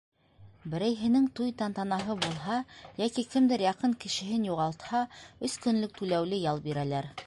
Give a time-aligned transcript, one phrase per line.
[0.71, 2.57] Берәйһенең туй тантанаһы булһа
[3.03, 5.07] йәки кемдер яҡын кешеһен юғалтһа,
[5.51, 7.17] өс көнлөк түләүле ял бирәләр.